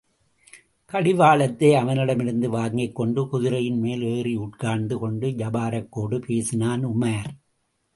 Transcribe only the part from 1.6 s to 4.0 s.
அவனிடமிருந்து வாங்கிக் கொண்டு, குதிரையின்